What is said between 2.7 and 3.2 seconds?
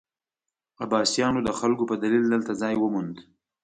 وموند.